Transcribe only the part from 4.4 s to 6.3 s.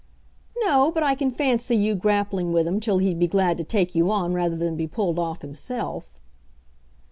than be pulled off himself."